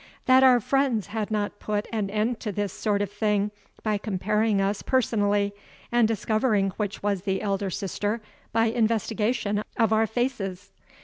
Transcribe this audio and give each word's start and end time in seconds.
that 0.25 0.41
our 0.43 0.59
friends 0.59 1.05
had 1.05 1.29
not 1.29 1.59
put 1.59 1.87
an 1.93 2.09
end 2.09 2.39
to 2.39 2.51
this 2.51 2.73
sort 2.73 3.03
of 3.03 3.11
thing 3.11 3.51
by 3.83 3.99
comparing 3.99 4.59
us 4.59 4.81
personally, 4.81 5.53
and 5.91 6.07
discovering 6.07 6.71
which 6.77 7.03
was 7.03 7.21
the 7.21 7.39
elder 7.39 7.69
sister 7.69 8.19
by 8.51 8.65
investigation 8.65 9.63
of 9.77 9.93
our 9.93 10.07
faces? 10.07 10.71